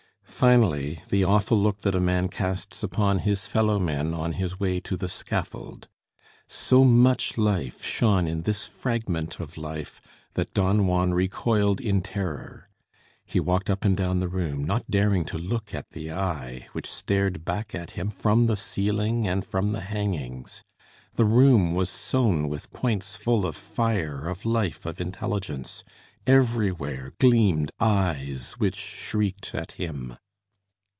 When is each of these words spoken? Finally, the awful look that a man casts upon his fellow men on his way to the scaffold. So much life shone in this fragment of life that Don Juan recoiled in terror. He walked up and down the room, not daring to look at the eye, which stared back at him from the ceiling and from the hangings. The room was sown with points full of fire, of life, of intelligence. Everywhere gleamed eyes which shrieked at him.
Finally, 0.41 0.99
the 1.09 1.23
awful 1.23 1.59
look 1.59 1.81
that 1.81 1.93
a 1.93 1.99
man 1.99 2.27
casts 2.27 2.81
upon 2.81 3.19
his 3.19 3.45
fellow 3.45 3.77
men 3.77 4.11
on 4.11 4.33
his 4.33 4.59
way 4.59 4.79
to 4.79 4.97
the 4.97 5.07
scaffold. 5.07 5.87
So 6.47 6.83
much 6.83 7.37
life 7.37 7.83
shone 7.85 8.25
in 8.25 8.41
this 8.41 8.65
fragment 8.65 9.39
of 9.39 9.55
life 9.55 10.01
that 10.33 10.51
Don 10.55 10.87
Juan 10.87 11.13
recoiled 11.13 11.79
in 11.79 12.01
terror. 12.01 12.69
He 13.23 13.39
walked 13.39 13.69
up 13.69 13.85
and 13.85 13.95
down 13.95 14.17
the 14.17 14.27
room, 14.27 14.63
not 14.63 14.89
daring 14.89 15.25
to 15.25 15.37
look 15.37 15.75
at 15.75 15.91
the 15.91 16.11
eye, 16.11 16.67
which 16.71 16.89
stared 16.89 17.45
back 17.45 17.75
at 17.75 17.91
him 17.91 18.09
from 18.09 18.47
the 18.47 18.57
ceiling 18.57 19.27
and 19.27 19.45
from 19.45 19.73
the 19.73 19.81
hangings. 19.81 20.63
The 21.13 21.25
room 21.25 21.75
was 21.75 21.91
sown 21.91 22.49
with 22.49 22.73
points 22.73 23.15
full 23.15 23.45
of 23.45 23.55
fire, 23.55 24.27
of 24.27 24.43
life, 24.43 24.87
of 24.87 24.99
intelligence. 24.99 25.83
Everywhere 26.25 27.13
gleamed 27.19 27.71
eyes 27.79 28.53
which 28.53 28.75
shrieked 28.75 29.53
at 29.53 29.73
him. 29.73 30.17